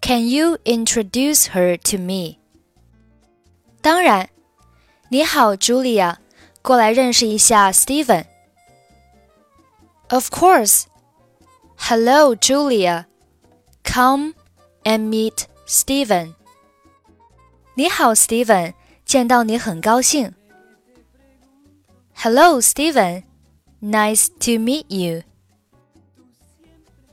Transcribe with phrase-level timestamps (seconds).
[0.02, 2.38] Can you introduce her to me?
[3.82, 4.30] 当然。
[5.12, 6.18] 你好，Julia，
[6.62, 8.26] 过来认识一下 Steven。
[10.11, 10.87] of course.
[11.77, 13.07] Hello, Julia.
[13.83, 14.35] Come
[14.85, 16.35] and meet Steven.
[17.75, 18.75] 你好，Steven，
[19.05, 20.33] 见到你很高兴。
[22.15, 23.25] Hello, Stephen.
[23.83, 25.23] Nice to meet you.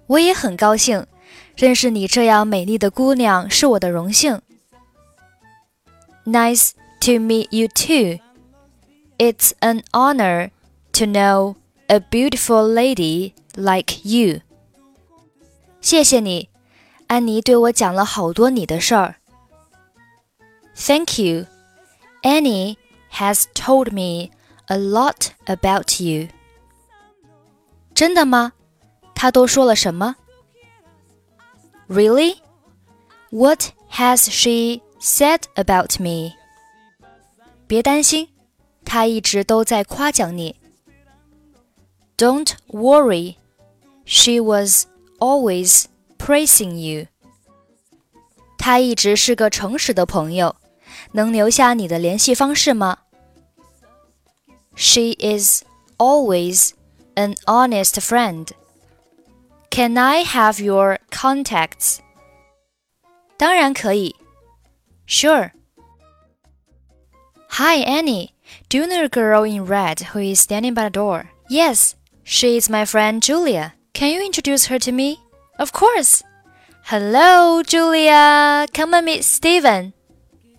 [0.08, 1.06] 我也很高兴，
[1.56, 4.42] 认识你这样美丽的姑娘是我的荣幸。
[6.26, 8.24] Nice to meet you too.
[9.18, 10.52] It's an honor
[10.94, 11.56] to know
[11.91, 14.41] a beautiful lady like you。
[15.81, 16.49] 谢谢你，
[17.07, 19.17] 安妮对我讲了好多你的事儿。
[20.75, 21.47] Thank you.
[22.23, 22.77] Annie
[23.13, 24.31] has told me
[24.67, 26.29] a lot about you.
[27.95, 28.53] 真的吗？
[29.15, 30.17] 她都说了什么？
[31.89, 32.39] Really?
[33.31, 36.33] What has she said about me?
[37.67, 38.29] 别担心，
[38.85, 40.57] 她一直都在夸奖你。
[42.21, 43.37] don't worry.
[44.05, 44.87] She was
[45.19, 45.87] always
[46.19, 47.09] praising you.
[48.59, 50.57] 他一直是个诚实的朋友，
[51.13, 52.99] 能留下你的联系方式吗？
[54.75, 55.63] She is
[55.99, 56.73] always
[57.15, 58.49] an honest friend.
[59.71, 61.99] Can I have your contacts?
[63.37, 64.17] 当然可以。
[65.07, 65.53] Sure.
[67.51, 68.31] Hi, Annie.
[68.69, 71.27] Do you know a girl in red who is standing by the door?
[71.49, 71.95] Yes.
[72.24, 73.74] she is my friend Julia.
[73.94, 75.20] Can you introduce her to me?
[75.60, 76.24] Of course.
[76.86, 78.66] Hello, Julia.
[78.74, 79.94] Come and meet Steven.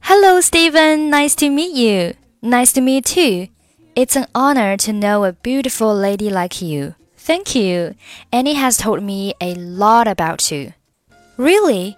[0.03, 1.11] Hello, Steven.
[1.11, 2.15] Nice to meet you.
[2.41, 3.53] Nice to meet you too.
[3.95, 6.95] It's an honor to know a beautiful lady like you.
[7.17, 7.95] Thank you.
[8.33, 10.73] Annie has told me a lot about you.
[11.37, 11.97] Really?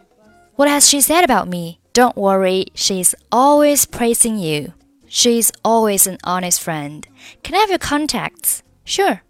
[0.57, 1.81] What has she said about me?
[1.93, 4.75] Don't worry, she's always praising you.
[5.07, 7.07] She's always an honest friend.
[7.43, 8.63] Can I have your contacts?
[8.85, 9.23] Sure.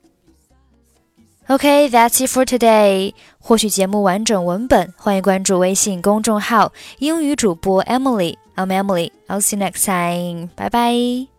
[1.47, 3.13] Okay, that's it for today.
[3.39, 8.37] 获取节目完整文本，欢迎关注微信公众号“英语主播 Emily”。
[8.57, 9.11] I'm Emily.
[9.29, 10.49] I'll see you next time.
[10.57, 11.34] Bye bye.